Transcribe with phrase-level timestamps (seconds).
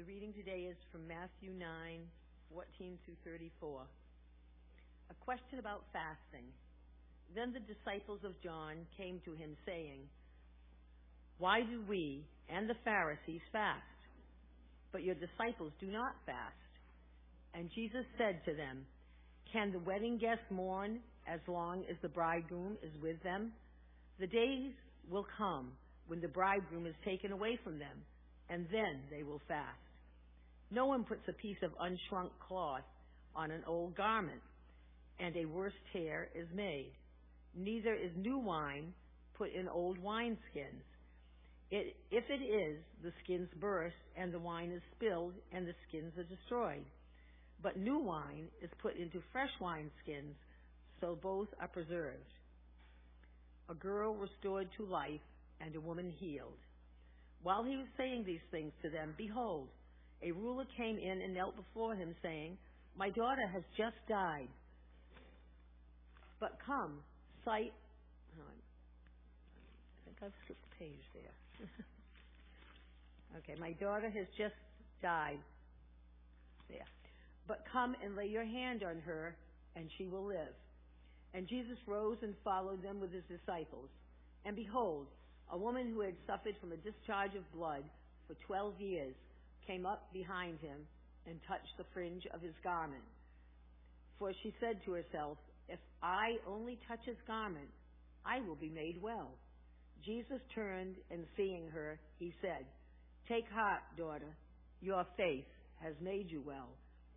[0.00, 1.68] The reading today is from Matthew 9,
[2.56, 3.84] 14 through 34.
[5.10, 6.48] A question about fasting.
[7.36, 10.08] Then the disciples of John came to him saying,
[11.36, 13.84] Why do we and the Pharisees fast,
[14.90, 16.72] but your disciples do not fast?
[17.52, 18.86] And Jesus said to them,
[19.52, 23.52] Can the wedding guests mourn as long as the bridegroom is with them?
[24.18, 24.72] The days
[25.10, 25.72] will come
[26.06, 28.00] when the bridegroom is taken away from them,
[28.48, 29.89] and then they will fast.
[30.70, 32.84] No one puts a piece of unshrunk cloth
[33.34, 34.40] on an old garment,
[35.18, 36.92] and a worse tear is made.
[37.56, 38.92] Neither is new wine
[39.34, 40.84] put in old wineskins.
[41.70, 46.12] It, if it is, the skins burst, and the wine is spilled, and the skins
[46.18, 46.84] are destroyed.
[47.62, 50.34] But new wine is put into fresh wineskins,
[51.00, 52.32] so both are preserved.
[53.68, 55.20] A girl restored to life,
[55.60, 56.58] and a woman healed.
[57.42, 59.68] While he was saying these things to them, behold,
[60.22, 62.58] a ruler came in and knelt before him, saying,
[62.96, 64.48] My daughter has just died.
[66.38, 67.00] But come,
[67.44, 67.72] sight.
[68.36, 71.68] I think I've skipped a page there.
[73.38, 74.54] okay, my daughter has just
[75.02, 75.40] died.
[76.68, 76.86] There.
[77.48, 79.36] But come and lay your hand on her,
[79.74, 80.54] and she will live.
[81.32, 83.88] And Jesus rose and followed them with his disciples.
[84.44, 85.06] And behold,
[85.50, 87.84] a woman who had suffered from a discharge of blood
[88.26, 89.14] for twelve years
[89.66, 90.86] came up behind him
[91.26, 93.02] and touched the fringe of his garment.
[94.18, 97.68] For she said to herself, If I only touch his garment,
[98.24, 99.32] I will be made well.
[100.04, 102.66] Jesus turned and seeing her, he said,
[103.28, 104.36] Take heart, daughter,
[104.80, 105.46] your faith
[105.82, 106.68] has made you well.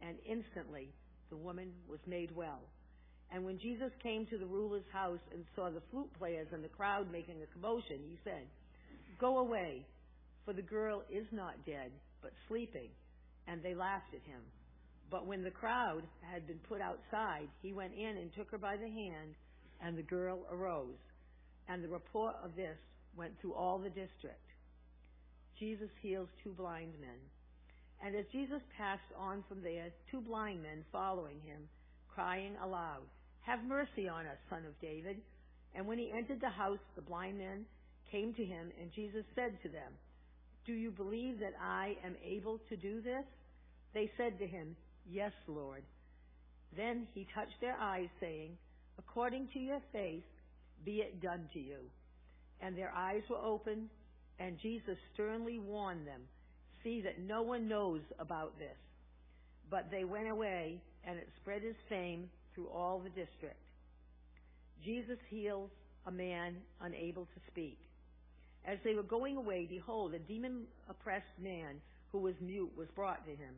[0.02, 0.90] And instantly
[1.30, 2.62] the woman was made well.
[3.32, 6.70] And when Jesus came to the ruler's house and saw the flute players and the
[6.70, 8.46] crowd making a commotion, he said,
[9.20, 9.86] Go away,
[10.46, 11.92] for the girl is not dead,
[12.22, 12.90] but sleeping.
[13.48, 14.42] And they laughed at him.
[15.12, 18.78] But when the crowd had been put outside, he went in and took her by
[18.78, 19.36] the hand,
[19.82, 20.98] and the girl arose.
[21.68, 22.78] And the report of this
[23.16, 24.48] went through all the district.
[25.60, 27.20] Jesus heals two blind men.
[28.04, 31.70] And as Jesus passed on from there, two blind men following him,
[32.14, 33.04] crying aloud,
[33.42, 35.18] have mercy on us, son of David.
[35.76, 37.66] And when he entered the house, the blind men
[38.12, 39.92] came to him, and Jesus said to them,
[40.66, 43.26] Do you believe that I am able to do this?
[43.94, 44.76] They said to him,
[45.10, 45.84] Yes, Lord.
[46.76, 48.58] Then he touched their eyes, saying,
[48.98, 50.24] According to your faith,
[50.86, 51.80] be it done to you.
[52.62, 53.90] And their eyes were opened,
[54.40, 56.22] and Jesus sternly warned them,
[56.84, 58.78] See that no one knows about this.
[59.70, 63.60] But they went away, and it spread his fame through all the district.
[64.84, 65.70] Jesus heals
[66.06, 67.80] a man unable to speak.
[68.66, 71.82] As they were going away, behold, a demon oppressed man
[72.12, 73.56] who was mute was brought to him.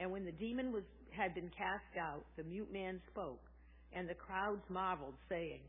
[0.00, 3.42] And when the demon was, had been cast out, the mute man spoke,
[3.92, 5.60] and the crowds marveled, saying,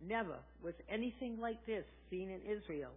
[0.00, 2.92] Never was anything like this seen in Israel.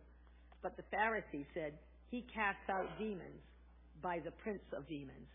[0.61, 1.73] But the Pharisees said,
[2.11, 3.41] He casts out demons
[4.01, 5.27] by the prince of demons.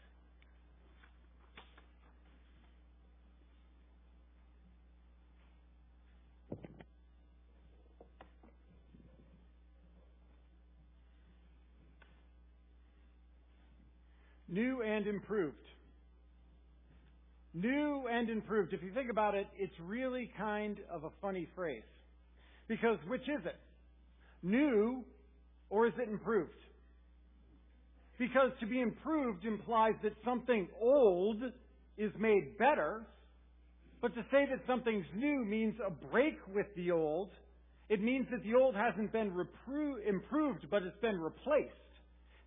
[14.48, 15.56] New and improved.
[17.54, 18.72] New and improved.
[18.72, 21.82] If you think about it, it's really kind of a funny phrase.
[22.68, 23.58] Because which is it?
[24.42, 25.04] New
[25.70, 26.50] or is it improved?
[28.18, 31.42] Because to be improved implies that something old
[31.98, 33.02] is made better,
[34.00, 37.30] but to say that something's new means a break with the old.
[37.88, 41.72] It means that the old hasn't been repro- improved, but it's been replaced.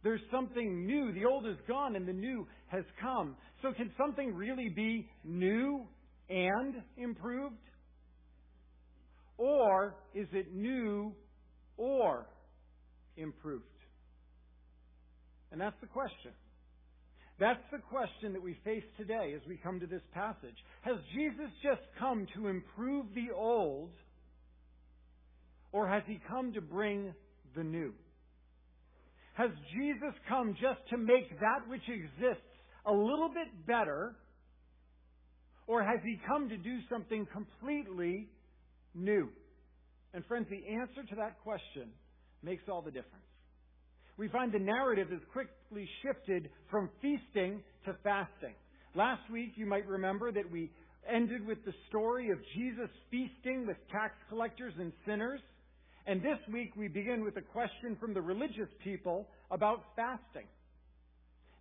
[0.04, 1.12] There's something new.
[1.14, 3.36] The old is gone and the new has come.
[3.62, 5.86] So can something really be new
[6.30, 7.56] and improved?
[9.38, 11.14] Or is it new
[11.78, 12.26] or
[13.18, 13.64] improved?
[15.52, 16.32] And that's the question.
[17.40, 20.56] That's the question that we face today as we come to this passage.
[20.82, 23.92] Has Jesus just come to improve the old,
[25.72, 27.14] or has he come to bring
[27.56, 27.94] the new?
[29.40, 32.44] Has Jesus come just to make that which exists
[32.86, 34.18] a little bit better?
[35.66, 38.28] Or has he come to do something completely
[38.94, 39.30] new?
[40.14, 41.88] And friends, the answer to that question
[42.44, 43.24] makes all the difference.
[44.18, 48.56] We find the narrative has quickly shifted from feasting to fasting.
[48.94, 50.70] Last week, you might remember that we
[51.10, 55.40] ended with the story of Jesus feasting with tax collectors and sinners.
[56.06, 60.48] And this week we begin with a question from the religious people about fasting.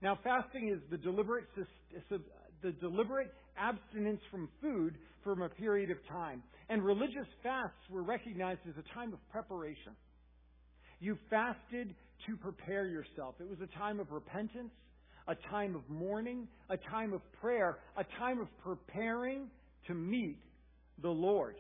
[0.01, 1.47] Now, fasting is the deliberate,
[2.63, 4.95] the deliberate abstinence from food
[5.25, 6.43] from a period of time.
[6.69, 9.93] And religious fasts were recognized as a time of preparation.
[11.01, 11.95] You fasted
[12.27, 13.35] to prepare yourself.
[13.41, 14.73] It was a time of repentance,
[15.27, 19.49] a time of mourning, a time of prayer, a time of preparing
[19.87, 20.39] to meet
[21.03, 21.57] the Lord.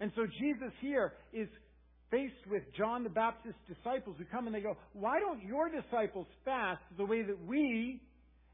[0.00, 1.48] And so Jesus here is
[2.10, 6.26] faced with John the Baptist's disciples who come and they go, Why don't your disciples
[6.44, 8.00] fast the way that we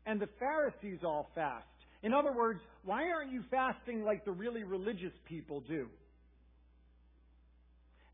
[0.06, 1.66] and the Pharisees all fast?
[2.02, 5.88] In other words, why aren't you fasting like the really religious people do?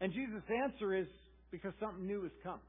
[0.00, 1.06] And Jesus' answer is
[1.50, 2.60] because something new has come.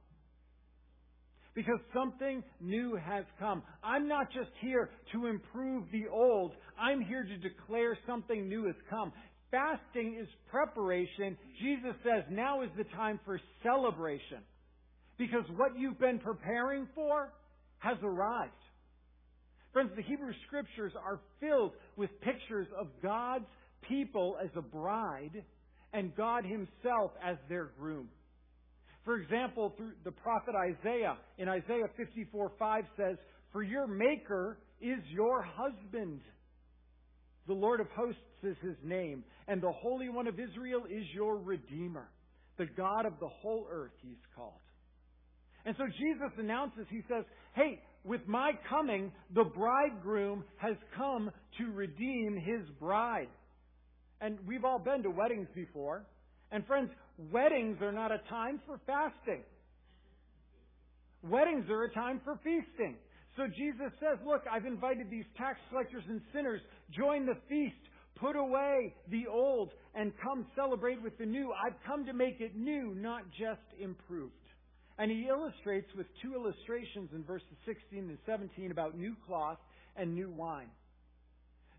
[1.53, 3.63] Because something new has come.
[3.83, 6.53] I'm not just here to improve the old.
[6.79, 9.11] I'm here to declare something new has come.
[9.51, 11.37] Fasting is preparation.
[11.61, 14.39] Jesus says now is the time for celebration.
[15.17, 17.33] Because what you've been preparing for
[17.79, 18.51] has arrived.
[19.73, 23.45] Friends, the Hebrew Scriptures are filled with pictures of God's
[23.87, 25.43] people as a bride
[25.93, 28.09] and God Himself as their groom.
[29.05, 33.17] For example, through the prophet Isaiah, in Isaiah 54 5 says,
[33.51, 36.21] For your Maker is your husband.
[37.47, 41.37] The Lord of hosts is His name, and the Holy One of Israel is your
[41.37, 42.07] Redeemer.
[42.57, 44.53] The God of the whole earth, He's called.
[45.65, 51.71] And so Jesus announces, He says, Hey, with my coming, the bridegroom has come to
[51.71, 53.27] redeem his bride.
[54.21, 56.05] And we've all been to weddings before.
[56.51, 56.89] And friends,
[57.31, 59.43] weddings are not a time for fasting.
[61.23, 62.95] Weddings are a time for feasting.
[63.39, 66.59] So Jesus says, look, I've invited these tax collectors and sinners,
[66.91, 67.79] join the feast,
[68.19, 71.53] put away the old, and come celebrate with the new.
[71.53, 74.33] I've come to make it new, not just improved.
[74.97, 79.59] And he illustrates with two illustrations in verses 16 and 17 about new cloth
[79.95, 80.67] and new wine.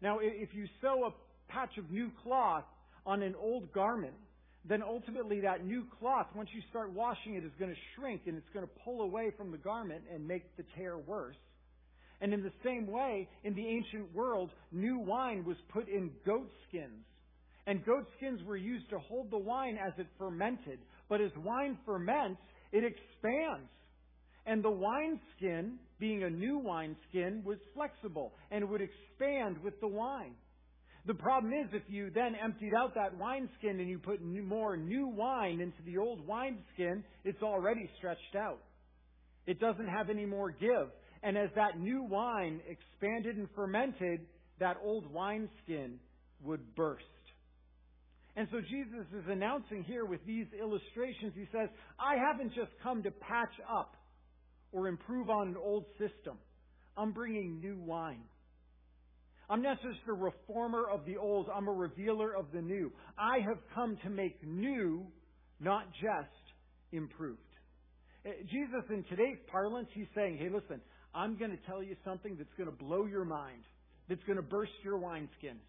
[0.00, 2.64] Now, if you sew a patch of new cloth
[3.04, 4.14] on an old garment,
[4.66, 8.38] then ultimately that new cloth, once you start washing it, is going to shrink and
[8.38, 11.36] it's going to pull away from the garment and make the tear worse.
[12.20, 16.50] And in the same way, in the ancient world, new wine was put in goat
[16.68, 17.04] skins.
[17.66, 20.80] And goat skins were used to hold the wine as it fermented.
[21.08, 22.40] But as wine ferments,
[22.72, 23.70] it expands.
[24.46, 30.34] And the wineskin, being a new wineskin, was flexible and would expand with the wine.
[31.06, 34.76] The problem is if you then emptied out that wineskin and you put new, more
[34.76, 38.58] new wine into the old wineskin, it's already stretched out.
[39.46, 40.88] It doesn't have any more give.
[41.22, 44.20] And as that new wine expanded and fermented,
[44.58, 45.98] that old wineskin
[46.42, 47.04] would burst.
[48.36, 51.68] And so Jesus is announcing here with these illustrations, he says,
[51.98, 53.96] I haven't just come to patch up
[54.72, 56.38] or improve on an old system.
[56.96, 58.22] I'm bringing new wine.
[59.48, 62.92] I'm not just a reformer of the old, I'm a revealer of the new.
[63.18, 65.06] I have come to make new,
[65.58, 66.30] not just
[66.92, 67.40] improved.
[68.24, 70.80] Eh, Jesus, in today's parlance, he's saying, hey, listen,
[71.14, 73.62] I'm going to tell you something that's going to blow your mind,
[74.08, 75.60] that's going to burst your wineskins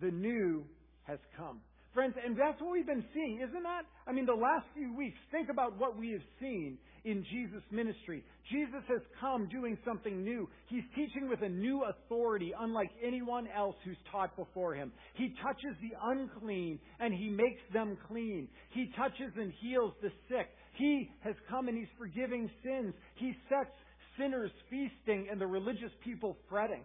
[0.00, 0.64] the new
[1.04, 1.60] has come.
[1.94, 3.82] Friends, and that's what we've been seeing, isn't that?
[4.06, 8.22] I mean, the last few weeks, think about what we have seen in Jesus' ministry.
[8.52, 10.48] Jesus has come doing something new.
[10.66, 14.92] He's teaching with a new authority, unlike anyone else who's taught before him.
[15.14, 18.48] He touches the unclean and he makes them clean.
[18.70, 20.48] He touches and heals the sick.
[20.78, 22.94] He has come and he's forgiving sins.
[23.16, 23.74] He sets
[24.16, 26.82] sinners feasting and the religious people fretting.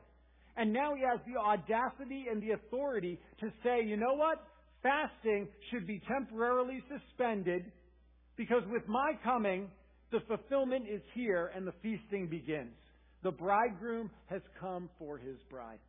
[0.58, 4.44] And now he has the audacity and the authority to say, you know what?
[4.82, 7.72] Fasting should be temporarily suspended
[8.36, 9.70] because with my coming,
[10.12, 12.76] the fulfillment is here and the feasting begins.
[13.24, 15.80] The bridegroom has come for his bride.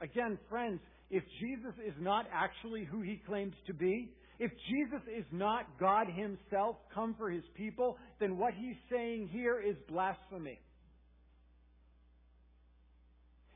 [0.00, 0.80] Again, friends,
[1.10, 6.06] if Jesus is not actually who he claims to be, if Jesus is not God
[6.08, 10.58] himself come for his people, then what he's saying here is blasphemy.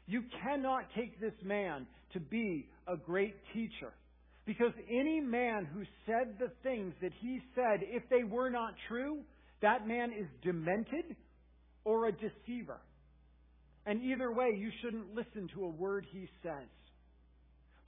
[0.07, 3.93] You cannot take this man to be a great teacher.
[4.47, 9.19] Because any man who said the things that he said, if they were not true,
[9.61, 11.17] that man is demented
[11.85, 12.81] or a deceiver.
[13.85, 16.69] And either way, you shouldn't listen to a word he says.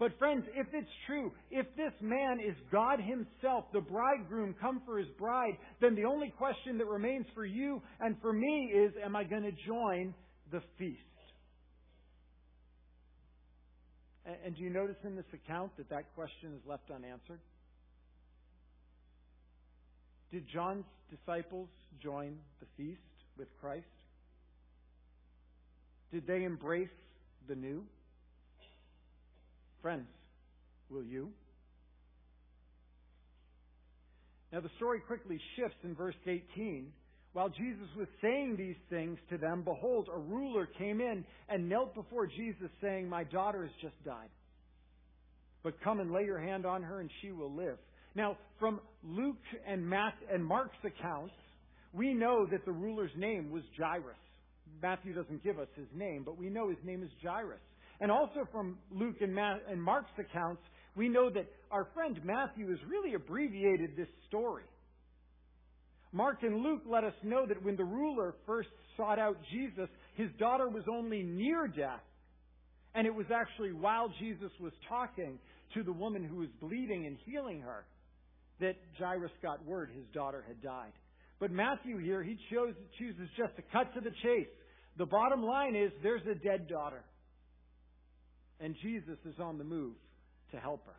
[0.00, 4.98] But friends, if it's true, if this man is God himself, the bridegroom come for
[4.98, 9.14] his bride, then the only question that remains for you and for me is, am
[9.14, 10.14] I going to join
[10.50, 11.02] the feast?
[14.24, 17.40] And do you notice in this account that that question is left unanswered?
[20.32, 21.68] Did John's disciples
[22.02, 23.00] join the feast
[23.36, 23.84] with Christ?
[26.10, 26.88] Did they embrace
[27.48, 27.84] the new?
[29.82, 30.08] Friends,
[30.90, 31.30] will you?
[34.52, 36.92] Now the story quickly shifts in verse 18.
[37.32, 41.94] While Jesus was saying these things to them, behold, a ruler came in and knelt
[41.94, 44.30] before Jesus, saying, My daughter has just died.
[45.62, 47.76] But come and lay your hand on her, and she will live.
[48.16, 51.34] Now, from Luke and Matt and Mark's accounts,
[51.92, 54.16] we know that the ruler's name was Jairus.
[54.82, 57.60] Matthew doesn't give us his name, but we know his name is Jairus.
[58.00, 60.62] And also from Luke and, Matt, and Mark's accounts,
[60.96, 64.64] we know that our friend Matthew has really abbreviated this story.
[66.12, 70.28] Mark and Luke let us know that when the ruler first sought out Jesus, his
[70.38, 72.00] daughter was only near death.
[72.94, 75.38] And it was actually while Jesus was talking
[75.74, 77.84] to the woman who was bleeding and healing her
[78.60, 80.92] that Jairus got word his daughter had died.
[81.38, 84.48] But Matthew here, he chose, chooses just to cut to the chase.
[84.98, 87.02] The bottom line is there's a dead daughter.
[88.60, 89.94] And Jesus is on the move
[90.52, 90.96] to help her.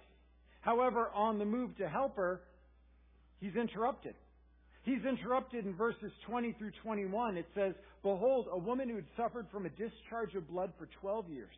[0.62, 2.42] However, on the move to help her,
[3.40, 4.16] he's interrupted.
[4.84, 7.38] He's interrupted in verses 20 through 21.
[7.38, 11.30] It says, Behold, a woman who had suffered from a discharge of blood for 12
[11.30, 11.56] years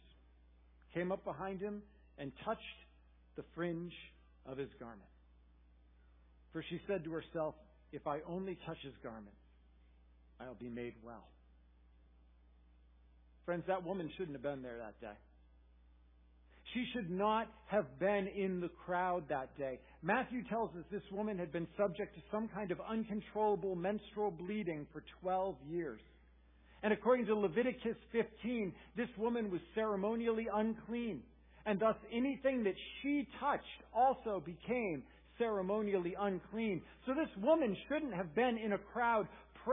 [0.94, 1.82] came up behind him
[2.18, 2.62] and touched
[3.36, 3.94] the fringe
[4.46, 5.02] of his garment.
[6.52, 7.56] For she said to herself,
[7.92, 9.36] If I only touch his garment,
[10.40, 11.28] I'll be made well.
[13.46, 15.18] Friends, that woman shouldn't have been there that day.
[16.74, 19.80] She should not have been in the crowd that day.
[20.01, 24.88] Matthew tells us this woman had been subject to some kind of uncontrollable menstrual bleeding
[24.92, 26.01] for 12 years.
[26.82, 31.22] And according to Leviticus 15, this woman was ceremonially unclean.
[31.65, 33.63] And thus anything that she touched
[33.94, 35.03] also became
[35.38, 36.82] ceremonially unclean.
[37.06, 39.27] So this woman shouldn't have been in a crowd,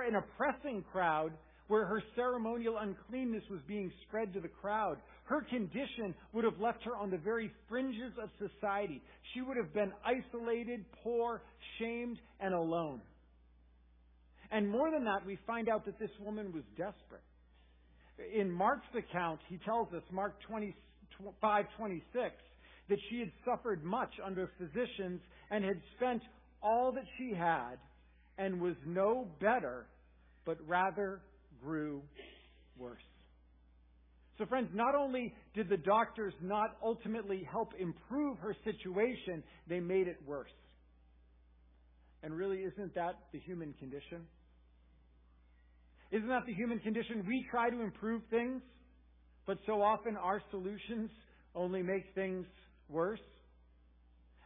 [0.06, 1.32] in a pressing crowd,
[1.70, 4.96] where her ceremonial uncleanness was being spread to the crowd.
[5.22, 9.00] Her condition would have left her on the very fringes of society.
[9.32, 11.42] She would have been isolated, poor,
[11.78, 13.00] shamed, and alone.
[14.50, 17.22] And more than that, we find out that this woman was desperate.
[18.34, 22.34] In Mark's account, he tells us, Mark 25, 26,
[22.88, 25.20] that she had suffered much under physicians
[25.52, 26.22] and had spent
[26.64, 27.76] all that she had
[28.38, 29.86] and was no better,
[30.44, 31.20] but rather
[31.62, 32.02] grew
[32.76, 33.02] worse.
[34.38, 40.08] So friends, not only did the doctors not ultimately help improve her situation, they made
[40.08, 40.50] it worse.
[42.22, 44.26] And really, isn't that the human condition?
[46.10, 47.24] Isn't that the human condition?
[47.26, 48.62] We try to improve things,
[49.46, 51.10] but so often our solutions
[51.54, 52.46] only make things
[52.88, 53.20] worse.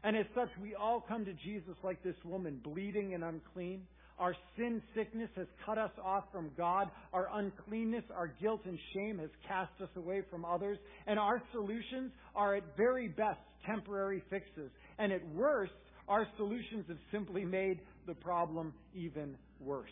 [0.03, 3.87] And as such, we all come to Jesus like this woman, bleeding and unclean.
[4.19, 6.89] Our sin sickness has cut us off from God.
[7.13, 10.79] Our uncleanness, our guilt and shame has cast us away from others.
[11.07, 14.71] And our solutions are at very best temporary fixes.
[14.99, 15.73] And at worst,
[16.07, 19.91] our solutions have simply made the problem even worse.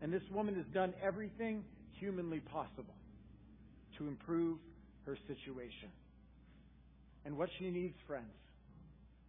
[0.00, 1.62] And this woman has done everything
[1.98, 2.94] humanly possible
[3.98, 4.58] to improve
[5.04, 5.90] her situation.
[7.26, 8.32] And what she needs, friends,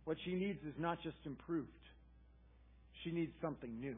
[0.06, 1.68] what she needs is not just improved.
[3.04, 3.96] She needs something new.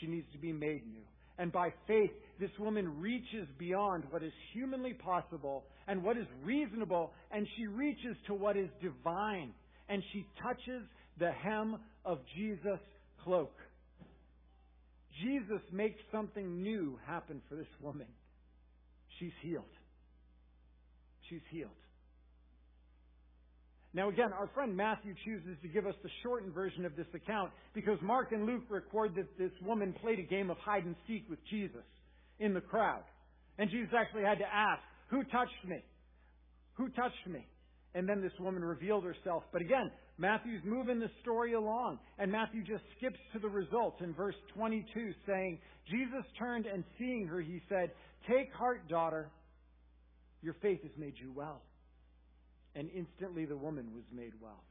[0.00, 1.04] She needs to be made new.
[1.38, 2.10] And by faith,
[2.40, 8.16] this woman reaches beyond what is humanly possible and what is reasonable, and she reaches
[8.26, 9.52] to what is divine.
[9.88, 10.82] And she touches
[11.18, 12.80] the hem of Jesus'
[13.22, 13.54] cloak.
[15.22, 18.06] Jesus makes something new happen for this woman.
[19.18, 19.64] She's healed.
[21.28, 21.70] She's healed.
[23.94, 27.50] Now again, our friend Matthew chooses to give us the shortened version of this account
[27.74, 31.24] because Mark and Luke record that this woman played a game of hide and seek
[31.30, 31.84] with Jesus
[32.38, 33.02] in the crowd.
[33.58, 35.82] And Jesus actually had to ask, who touched me?
[36.74, 37.46] Who touched me?
[37.94, 39.44] And then this woman revealed herself.
[39.52, 44.12] But again, Matthew's moving the story along, and Matthew just skips to the results in
[44.12, 47.92] verse 22 saying, Jesus turned and seeing her, he said,
[48.28, 49.30] Take heart, daughter,
[50.42, 51.62] your faith has made you well
[52.76, 54.62] and instantly the woman was made well.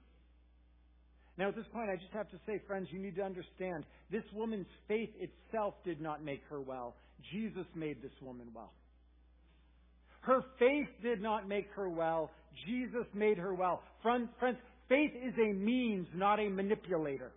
[1.38, 4.24] Now, at this point, I just have to say, friends, you need to understand this
[4.34, 6.96] woman's faith itself did not make her well.
[7.34, 8.72] Jesus made this woman well.
[10.22, 12.32] Her faith did not make her well.
[12.66, 13.82] Jesus made her well.
[14.02, 14.30] Friends,
[14.88, 17.32] faith is a means, not a manipulator.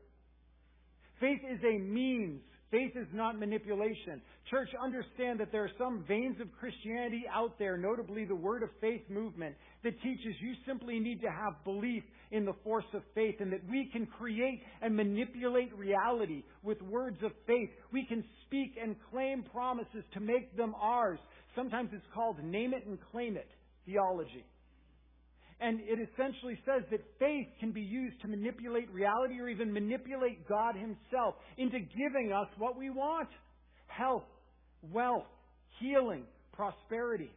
[1.21, 4.21] Faith is a means Faith is not manipulation.
[4.51, 8.69] Church, understand that there are some veins of Christianity out there, notably the Word of
[8.81, 13.37] Faith movement, that teaches you simply need to have belief in the force of faith
[13.41, 17.71] and that we can create and manipulate reality with words of faith.
[17.91, 21.19] We can speak and claim promises to make them ours.
[21.57, 23.49] Sometimes it's called name it and claim it
[23.87, 24.45] theology.
[25.61, 30.49] And it essentially says that faith can be used to manipulate reality or even manipulate
[30.49, 33.29] God Himself into giving us what we want.
[33.89, 34.23] Health,
[34.93, 35.27] wealth,
[35.81, 37.31] healing, prosperity.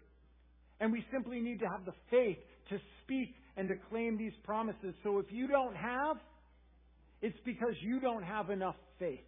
[0.80, 2.38] And we simply need to have the faith
[2.70, 4.94] to speak and to claim these promises.
[5.04, 6.18] So if you don't have,
[7.22, 9.20] it's because you don't have enough faith.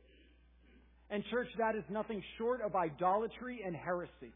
[1.09, 4.33] And church, that is nothing short of idolatry and heresy.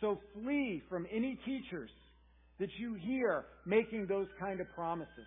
[0.00, 1.90] So flee from any teachers
[2.58, 5.26] that you hear making those kind of promises.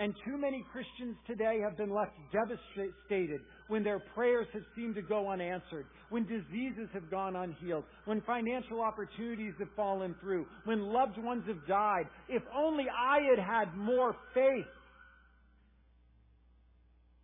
[0.00, 5.02] And too many Christians today have been left devastated when their prayers have seemed to
[5.02, 11.18] go unanswered, when diseases have gone unhealed, when financial opportunities have fallen through, when loved
[11.18, 12.04] ones have died.
[12.28, 14.66] If only I had had more faith.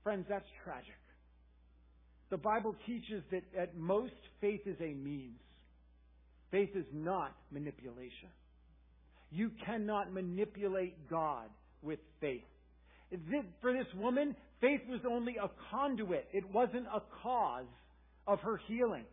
[0.02, 0.98] Friends, that's tragic.
[2.30, 5.38] The Bible teaches that at most faith is a means.
[6.50, 8.30] Faith is not manipulation.
[9.34, 11.48] You cannot manipulate God
[11.82, 12.44] with faith.
[13.60, 16.28] For this woman, faith was only a conduit.
[16.32, 17.66] It wasn't a cause
[18.28, 19.04] of her healing.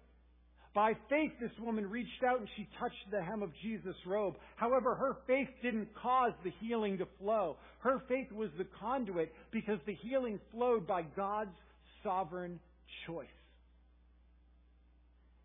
[0.76, 4.36] By faith, this woman reached out and she touched the hem of Jesus' robe.
[4.56, 7.58] However, her faith didn't cause the healing to flow.
[7.80, 11.58] Her faith was the conduit because the healing flowed by God's
[12.04, 12.60] sovereign
[13.08, 13.28] choice.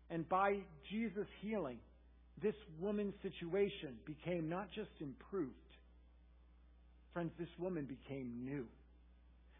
[0.09, 1.79] And by Jesus' healing,
[2.41, 5.53] this woman's situation became not just improved.
[7.13, 8.65] Friends, this woman became new.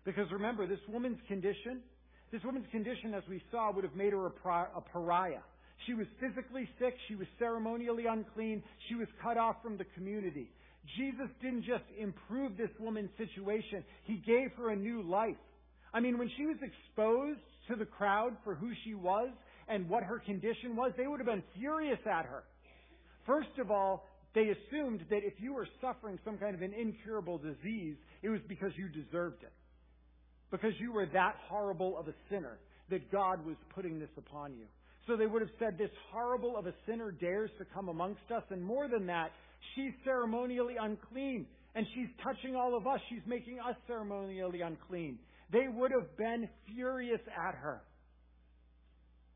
[0.06, 1.82] Because remember, this woman's condition,
[2.32, 5.42] this woman's condition, as we saw, would have made her a pariah.
[5.86, 6.96] She was physically sick.
[7.08, 8.64] She was ceremonially unclean.
[8.90, 10.50] She was cut off from the community.
[10.98, 13.84] Jesus didn't just improve this woman's situation.
[14.04, 15.36] He gave her a new life.
[15.94, 19.30] I mean, when she was exposed to the crowd for who she was
[19.68, 22.44] and what her condition was, they would have been furious at her.
[23.28, 27.38] First of all, they assumed that if you were suffering some kind of an incurable
[27.38, 29.54] disease, it was because you deserved it.
[30.50, 32.58] Because you were that horrible of a sinner
[32.90, 34.66] that God was putting this upon you.
[35.06, 38.44] So they would have said, this horrible of a sinner dares to come amongst us.
[38.50, 39.32] And more than that,
[39.76, 41.46] she's ceremonially unclean.
[41.76, 43.00] And she's touching all of us.
[43.10, 45.20] She's making us ceremonially unclean.
[45.52, 47.82] They would have been furious at her.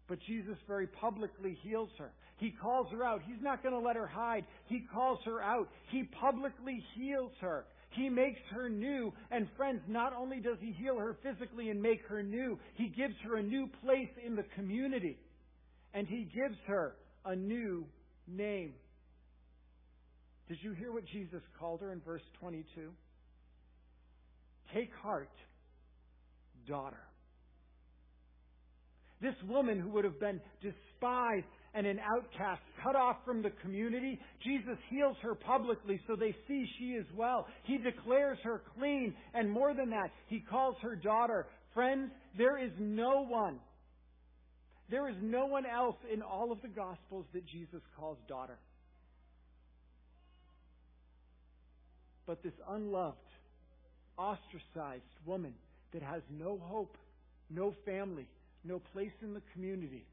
[0.08, 2.12] But Jesus very publicly heals her.
[2.38, 3.22] He calls her out.
[3.26, 4.46] He's not going to let her hide.
[4.66, 5.70] He calls her out.
[5.90, 7.66] He publicly heals her.
[7.92, 9.14] He makes her new.
[9.30, 13.16] And friends, not only does he heal her physically and make her new, he gives
[13.24, 15.18] her a new place in the community.
[15.94, 17.86] And he gives her a new
[18.28, 18.74] name.
[20.48, 22.66] Did you hear what Jesus called her in verse 22?
[24.74, 25.30] Take heart,
[26.68, 27.00] daughter.
[29.22, 34.20] This woman who would have been despised and an outcast, cut off from the community,
[34.44, 37.48] Jesus heals her publicly so they see she is well.
[37.64, 41.48] He declares her clean, and more than that, he calls her daughter.
[41.74, 43.60] Friends, there is no one,
[44.90, 48.58] there is no one else in all of the Gospels that Jesus calls daughter.
[52.26, 53.18] But this unloved,
[54.18, 55.54] ostracized woman
[55.94, 56.98] that has no hope,
[57.50, 58.28] no family,
[58.64, 60.06] no place in the community,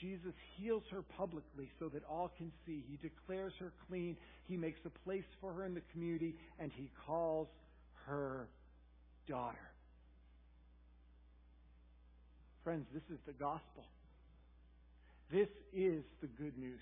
[0.00, 2.82] Jesus heals her publicly so that all can see.
[2.88, 4.16] He declares her clean.
[4.48, 7.48] He makes a place for her in the community, and he calls
[8.06, 8.48] her
[9.28, 9.70] daughter.
[12.64, 13.84] Friends, this is the gospel.
[15.30, 16.80] This is the good news.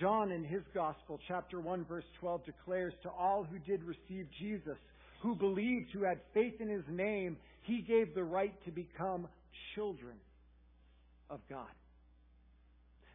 [0.00, 4.76] John, in his gospel, chapter 1, verse 12, declares to all who did receive Jesus,
[5.22, 9.28] who believed, who had faith in his name, he gave the right to become
[9.74, 10.16] children
[11.30, 11.68] of God.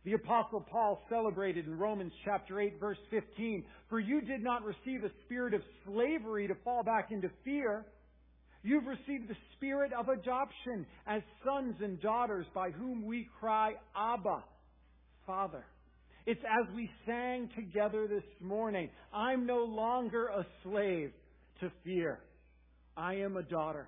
[0.06, 5.04] The apostle Paul celebrated in Romans chapter 8 verse 15, for you did not receive
[5.04, 7.86] a spirit of slavery to fall back into fear.
[8.64, 14.44] You've received the spirit of adoption as sons and daughters by whom we cry, Abba,
[15.26, 15.66] Father.
[16.26, 18.90] It's as we sang together this morning.
[19.14, 21.12] I'm no longer a slave
[21.62, 22.20] to fear.
[22.96, 23.88] I am a daughter.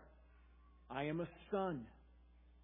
[0.89, 1.85] I am a son.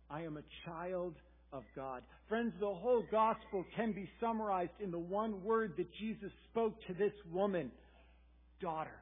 [0.09, 1.15] I am a child
[1.53, 2.03] of God.
[2.27, 6.93] Friends, the whole gospel can be summarized in the one word that Jesus spoke to
[6.93, 7.71] this woman
[8.61, 8.99] daughter.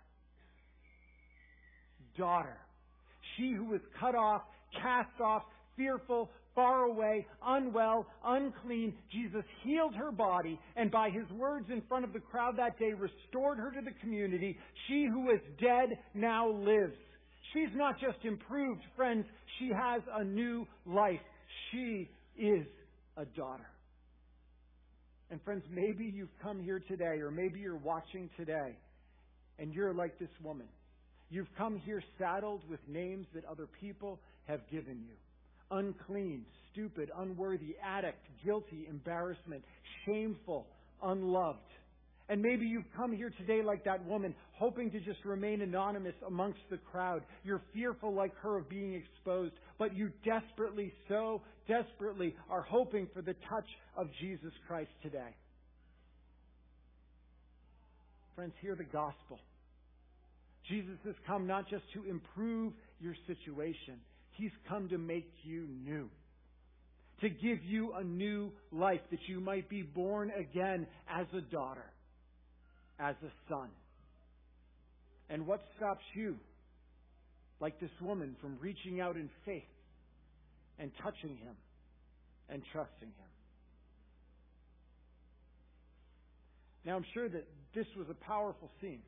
[2.18, 2.58] Daughter.
[3.38, 4.44] She who was cut off,
[4.82, 5.44] cast off,
[5.76, 8.94] fearful, far away, unwell, unclean.
[9.12, 12.94] Jesus healed her body and by his words in front of the crowd that day
[12.94, 14.58] restored her to the community.
[14.88, 16.96] She who was dead now lives.
[17.54, 19.26] She's not just improved, friends.
[19.60, 21.20] She has a new life.
[21.72, 22.66] She is
[23.18, 23.70] a daughter.
[25.30, 28.78] And friends, maybe you've come here today, or maybe you're watching today,
[29.58, 30.68] and you're like this woman.
[31.30, 35.16] You've come here saddled with names that other people have given you
[35.72, 39.64] unclean, stupid, unworthy, addict, guilty, embarrassment,
[40.06, 40.68] shameful,
[41.02, 41.60] unloved.
[42.30, 46.62] And maybe you've come here today like that woman, hoping to just remain anonymous amongst
[46.70, 47.24] the crowd.
[47.44, 53.22] You're fearful like her of being exposed, but you desperately, so desperately are hoping for
[53.22, 55.36] the touch of Jesus Christ today.
[58.36, 59.40] Friends, hear the gospel.
[60.70, 64.00] Jesus has come not just to improve your situation,
[64.34, 66.10] He's come to make you new.
[67.22, 71.86] To give you a new life that you might be born again as a daughter,
[73.00, 73.70] as a son.
[75.30, 76.36] And what stops you,
[77.60, 79.64] like this woman, from reaching out in faith
[80.80, 81.56] and touching him
[82.50, 83.30] and trusting him?
[86.86, 89.02] Now, I'm sure that this was a powerful scene.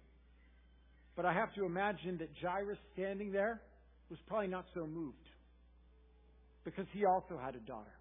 [1.16, 3.62] But I have to imagine that Jairus standing there
[4.10, 5.18] was probably not so moved
[6.64, 7.94] because he also had a daughter.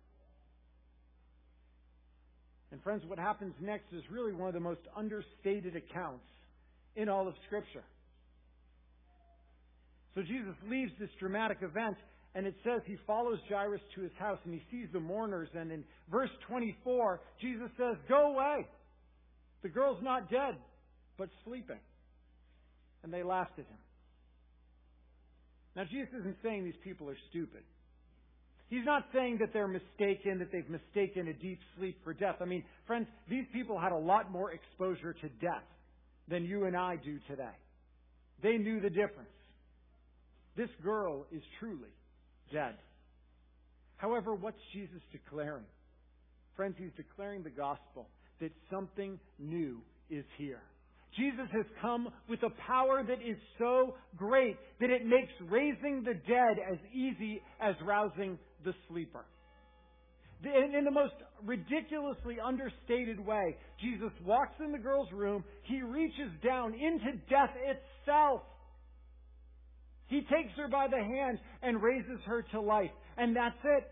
[2.72, 6.26] And friends, what happens next is really one of the most understated accounts
[6.96, 7.84] in all of Scripture.
[10.14, 11.96] So Jesus leaves this dramatic event,
[12.34, 15.48] and it says he follows Jairus to his house, and he sees the mourners.
[15.54, 18.66] And in verse 24, Jesus says, Go away.
[19.62, 20.56] The girl's not dead,
[21.16, 21.80] but sleeping.
[23.02, 23.78] And they laughed at him.
[25.76, 27.62] Now, Jesus isn't saying these people are stupid.
[28.68, 32.36] He's not saying that they're mistaken, that they've mistaken a deep sleep for death.
[32.40, 35.64] I mean, friends, these people had a lot more exposure to death
[36.28, 37.56] than you and I do today.
[38.42, 39.28] They knew the difference.
[40.56, 41.90] This girl is truly
[42.52, 42.74] dead.
[43.96, 45.64] However, what's Jesus declaring?
[46.56, 48.08] Friends, he's declaring the gospel
[48.40, 50.62] that something new is here.
[51.16, 56.14] Jesus has come with a power that is so great that it makes raising the
[56.14, 59.24] dead as easy as rousing the sleeper.
[60.42, 66.74] In the most ridiculously understated way, Jesus walks in the girl's room, he reaches down
[66.74, 68.42] into death itself.
[70.08, 72.90] He takes her by the hand and raises her to life.
[73.16, 73.90] And that's it.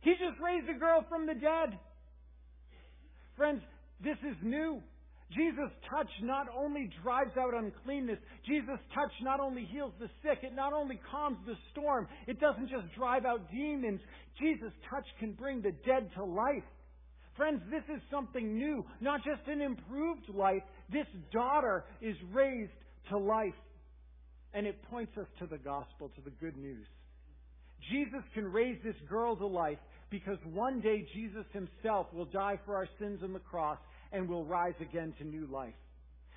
[0.00, 1.78] He just raised a girl from the dead.
[3.36, 3.60] Friends,
[4.02, 4.82] this is new.
[5.34, 10.54] Jesus' touch not only drives out uncleanness, Jesus' touch not only heals the sick, it
[10.54, 14.00] not only calms the storm, it doesn't just drive out demons.
[14.38, 16.64] Jesus' touch can bring the dead to life.
[17.36, 20.62] Friends, this is something new, not just an improved life.
[20.92, 22.72] This daughter is raised
[23.08, 23.54] to life.
[24.52, 26.86] And it points us to the gospel, to the good news.
[27.90, 29.78] Jesus can raise this girl to life
[30.10, 33.78] because one day Jesus himself will die for our sins on the cross
[34.12, 35.74] and will rise again to new life.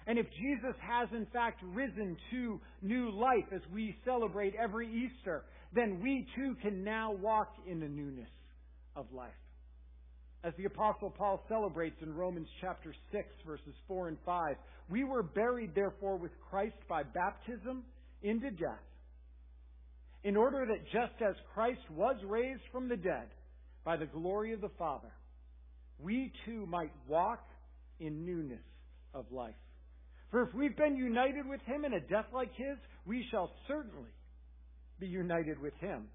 [0.08, 5.44] And if Jesus has in fact risen to new life as we celebrate every Easter,
[5.74, 8.30] then we too can now walk in the newness
[8.96, 9.32] of life.
[10.44, 14.56] As the apostle Paul celebrates in Romans chapter 6 verses 4 and 5,
[14.90, 17.84] we were buried therefore with Christ by baptism
[18.22, 18.86] into death,
[20.24, 23.28] in order that just as Christ was raised from the dead
[23.84, 25.12] by the glory of the Father,
[26.00, 27.44] we too might walk
[28.00, 28.64] in newness
[29.14, 29.56] of life.
[30.32, 34.12] For if we've been united with him in a death like his, we shall certainly
[35.00, 36.08] be united with him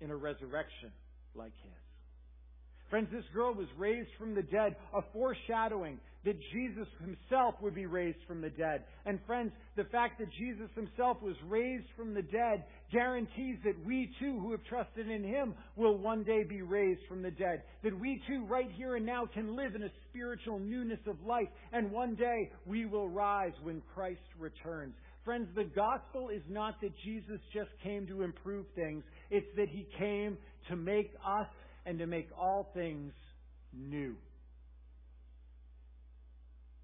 [0.00, 0.90] in a resurrection
[1.34, 1.72] like his.
[2.88, 7.86] Friends, this girl was raised from the dead, a foreshadowing that Jesus himself would be
[7.86, 8.84] raised from the dead.
[9.06, 14.10] And friends, the fact that Jesus himself was raised from the dead guarantees that we
[14.20, 17.62] too, who have trusted in him, will one day be raised from the dead.
[17.82, 21.48] That we too, right here and now, can live in a spiritual newness of life.
[21.72, 24.94] And one day we will rise when Christ returns.
[25.24, 29.04] Friends, the gospel is not that Jesus just came to improve things.
[29.30, 30.36] It's that he came
[30.68, 31.48] to make us
[31.86, 33.12] and to make all things
[33.72, 34.16] new.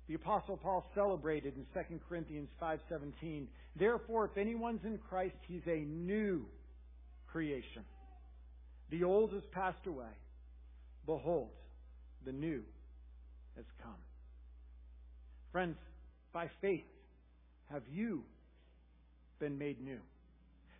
[0.08, 5.80] The apostle Paul celebrated in 2 Corinthians 5:17, "Therefore if anyone's in Christ, he's a
[5.84, 6.48] new
[7.26, 7.84] creation.
[8.90, 10.12] The old has passed away;
[11.06, 11.50] behold,
[12.24, 12.64] the new
[13.56, 14.00] has come."
[15.50, 15.78] Friends,
[16.32, 16.86] by faith
[17.70, 18.24] have you
[19.38, 20.00] been made new?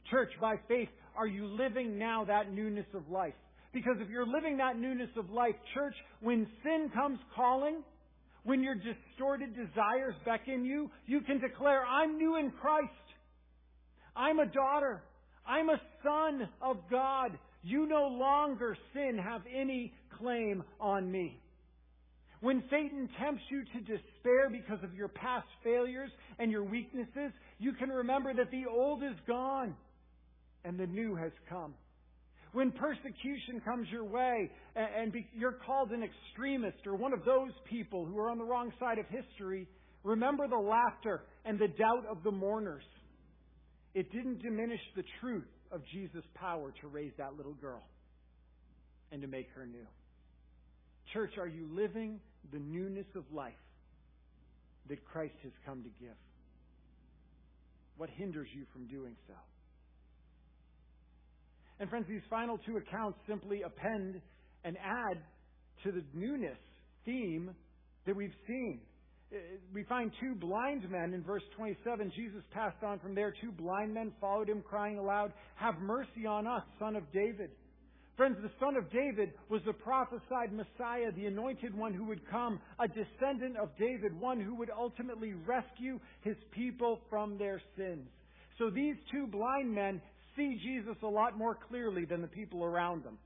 [0.04, 3.34] Church, by faith, are you living now that newness of life?
[3.72, 7.82] Because if you're living that newness of life, church, when sin comes calling,
[8.46, 12.92] when your distorted desires beckon you, you can declare, I'm new in Christ.
[14.14, 15.02] I'm a daughter.
[15.44, 17.36] I'm a son of God.
[17.64, 21.40] You no longer, sin, have any claim on me.
[22.40, 27.72] When Satan tempts you to despair because of your past failures and your weaknesses, you
[27.72, 29.74] can remember that the old is gone
[30.64, 31.74] and the new has come.
[32.56, 38.06] When persecution comes your way and you're called an extremist or one of those people
[38.06, 39.68] who are on the wrong side of history,
[40.02, 42.82] remember the laughter and the doubt of the mourners.
[43.92, 47.82] It didn't diminish the truth of Jesus' power to raise that little girl
[49.12, 49.86] and to make her new.
[51.12, 52.20] Church, are you living
[52.54, 53.52] the newness of life
[54.88, 56.16] that Christ has come to give?
[57.98, 59.34] What hinders you from doing so?
[61.78, 64.20] And friends, these final two accounts simply append
[64.64, 65.18] and add
[65.84, 66.58] to the newness
[67.04, 67.50] theme
[68.06, 68.80] that we've seen.
[69.32, 69.36] Uh,
[69.74, 72.12] we find two blind men in verse 27.
[72.14, 73.34] Jesus passed on from there.
[73.40, 77.50] Two blind men followed him, crying aloud, Have mercy on us, son of David.
[78.16, 82.58] Friends, the son of David was the prophesied Messiah, the anointed one who would come,
[82.78, 88.08] a descendant of David, one who would ultimately rescue his people from their sins.
[88.58, 90.00] So these two blind men
[90.36, 93.18] see Jesus a lot more clearly than the people around them.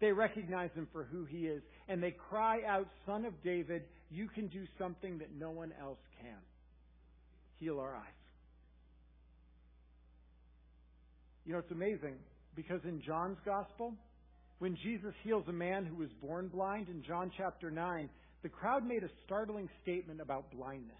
[0.00, 4.28] They recognize him for who he is, and they cry out, Son of David, you
[4.28, 6.38] can do something that no one else can.
[7.58, 8.04] Heal our eyes.
[11.44, 12.14] You know, it's amazing
[12.54, 13.94] because in John's Gospel,
[14.58, 18.08] when Jesus heals a man who was born blind in John chapter 9,
[18.42, 20.96] the crowd made a startling statement about blindness.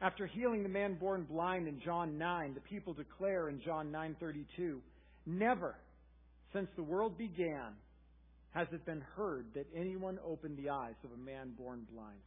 [0.00, 4.80] After healing the man born blind in John 9, the people declare in John 9:32,
[5.26, 5.76] "Never
[6.52, 7.76] since the world began
[8.52, 12.22] has it been heard that anyone opened the eyes of a man born blind."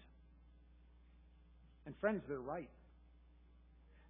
[1.85, 2.69] And friends, they're right.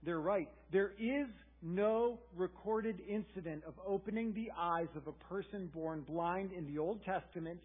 [0.04, 0.50] They're right.
[0.72, 1.30] There is
[1.62, 7.02] no recorded incident of opening the eyes of a person born blind in the Old
[7.04, 7.62] Testament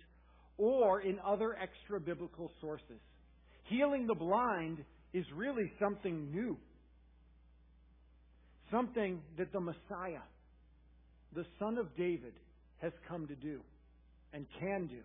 [0.57, 3.01] or in other extra biblical sources.
[3.65, 6.57] Healing the blind is really something new.
[8.71, 10.23] Something that the Messiah,
[11.35, 12.35] the Son of David,
[12.79, 13.61] has come to do
[14.33, 15.01] and can do.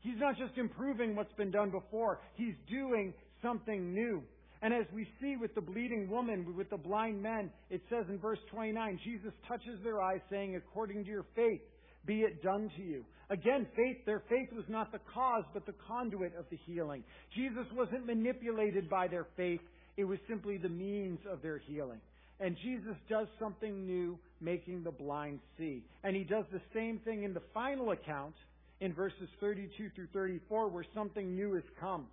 [0.00, 4.22] He's not just improving what's been done before, he's doing something new.
[4.62, 8.18] And as we see with the bleeding woman, with the blind men, it says in
[8.18, 11.60] verse 29, Jesus touches their eyes, saying, According to your faith,
[12.06, 13.04] be it done to you.
[13.28, 17.02] Again, faith, their faith was not the cause, but the conduit of the healing.
[17.34, 19.60] Jesus wasn't manipulated by their faith.
[19.96, 22.00] It was simply the means of their healing.
[22.38, 25.82] And Jesus does something new, making the blind see.
[26.04, 28.34] And he does the same thing in the final account
[28.80, 32.06] in verses 32 through 34 where something new has come.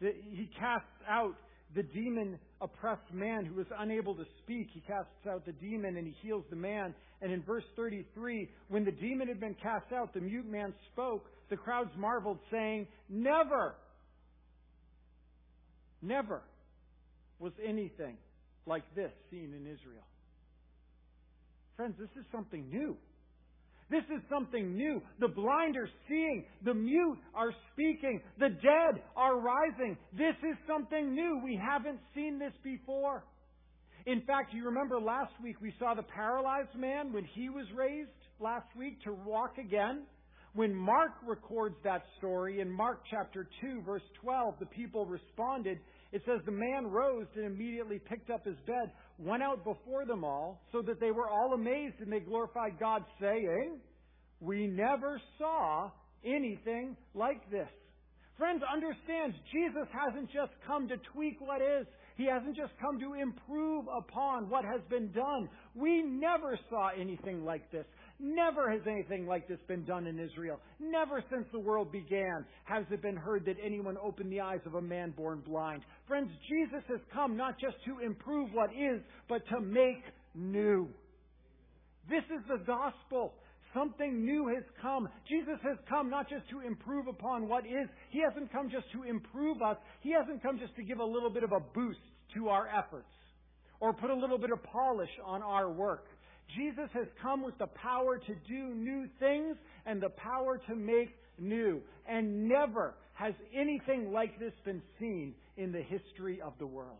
[0.00, 1.36] He casts out
[1.74, 4.68] the demon oppressed man who was unable to speak.
[4.72, 6.94] He casts out the demon and he heals the man.
[7.22, 11.26] And in verse 33, when the demon had been cast out, the mute man spoke.
[11.48, 13.74] The crowds marveled, saying, Never,
[16.02, 16.42] never
[17.38, 18.16] was anything
[18.66, 20.04] like this seen in Israel.
[21.76, 22.96] Friends, this is something new.
[23.90, 25.02] This is something new.
[25.18, 26.44] The blind are seeing.
[26.64, 28.20] The mute are speaking.
[28.38, 29.96] The dead are rising.
[30.12, 31.40] This is something new.
[31.44, 33.24] We haven't seen this before.
[34.06, 38.10] In fact, you remember last week we saw the paralyzed man when he was raised
[38.38, 40.04] last week to walk again?
[40.54, 45.78] When Mark records that story in Mark chapter 2 verse 12, the people responded.
[46.12, 50.24] It says the man rose and immediately picked up his bed, went out before them
[50.24, 53.78] all, so that they were all amazed and they glorified God saying,
[54.40, 55.90] we never saw
[56.24, 57.68] anything like this.
[58.38, 61.86] Friends, understand, Jesus hasn't just come to tweak what is.
[62.16, 65.48] He hasn't just come to improve upon what has been done.
[65.74, 67.84] We never saw anything like this.
[68.22, 70.60] Never has anything like this been done in Israel.
[70.78, 74.74] Never since the world began has it been heard that anyone opened the eyes of
[74.74, 75.82] a man born blind.
[76.06, 80.02] Friends, Jesus has come not just to improve what is, but to make
[80.34, 80.88] new.
[82.10, 83.32] This is the gospel.
[83.72, 85.08] Something new has come.
[85.26, 87.88] Jesus has come not just to improve upon what is.
[88.10, 89.76] He hasn't come just to improve us.
[90.00, 92.00] He hasn't come just to give a little bit of a boost
[92.34, 93.08] to our efforts
[93.78, 96.04] or put a little bit of polish on our work.
[96.56, 101.10] Jesus has come with the power to do new things and the power to make
[101.38, 101.80] new.
[102.08, 106.98] And never has anything like this been seen in the history of the world.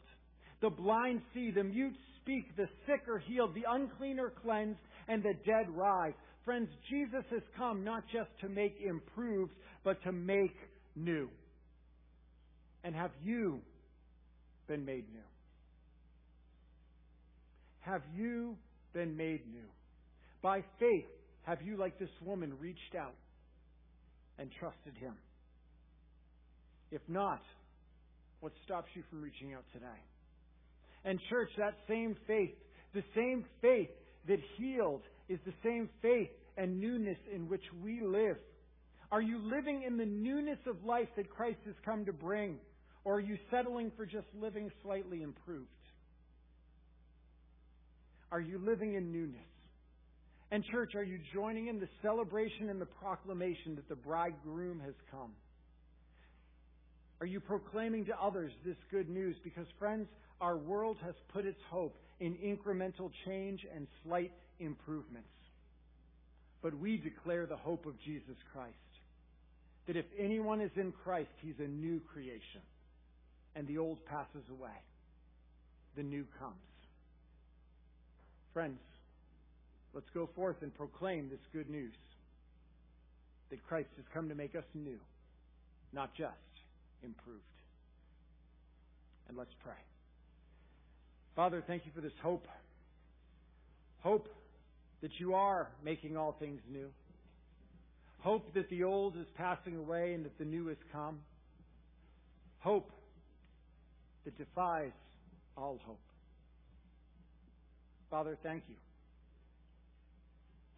[0.60, 5.22] The blind see, the mute speak, the sick are healed, the unclean are cleansed, and
[5.22, 6.12] the dead rise.
[6.44, 9.52] Friends, Jesus has come not just to make improved,
[9.84, 10.54] but to make
[10.94, 11.28] new.
[12.84, 13.60] And have you
[14.66, 15.20] been made new?
[17.80, 18.56] Have you
[18.92, 19.68] been made new?
[20.42, 21.06] By faith,
[21.42, 23.14] have you, like this woman, reached out
[24.38, 25.14] and trusted Him?
[26.90, 27.42] If not,
[28.40, 29.86] what stops you from reaching out today?
[31.04, 32.54] And, church, that same faith,
[32.94, 33.90] the same faith
[34.28, 38.36] that healed, is the same faith and newness in which we live.
[39.12, 42.58] Are you living in the newness of life that Christ has come to bring?
[43.04, 45.68] Or are you settling for just living slightly improved?
[48.32, 49.40] Are you living in newness?
[50.52, 54.94] And, church, are you joining in the celebration and the proclamation that the bridegroom has
[55.10, 55.32] come?
[57.20, 59.36] Are you proclaiming to others this good news?
[59.44, 60.08] Because, friends,
[60.40, 65.28] our world has put its hope in incremental change and slight improvements.
[66.62, 68.74] But we declare the hope of Jesus Christ.
[69.86, 72.62] That if anyone is in Christ, he's a new creation.
[73.54, 74.70] And the old passes away.
[75.96, 76.54] The new comes.
[78.52, 78.80] Friends,
[79.94, 81.94] let's go forth and proclaim this good news.
[83.50, 84.98] That Christ has come to make us new,
[85.92, 86.34] not just
[87.02, 87.40] improved.
[89.28, 89.74] And let's pray.
[91.36, 92.46] Father, thank you for this hope.
[94.00, 94.28] Hope
[95.02, 96.88] that you are making all things new.
[98.20, 101.20] Hope that the old is passing away and that the new has come.
[102.58, 102.90] Hope
[104.24, 104.92] that defies
[105.56, 105.98] all hope.
[108.10, 108.74] Father, thank you.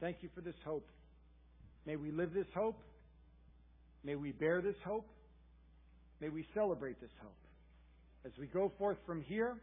[0.00, 0.86] Thank you for this hope.
[1.86, 2.78] May we live this hope.
[4.04, 5.06] May we bear this hope.
[6.20, 7.32] May we celebrate this hope
[8.24, 9.56] as we go forth from here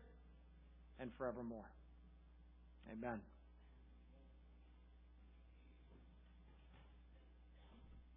[1.00, 1.70] and forevermore.
[2.92, 3.20] Amen.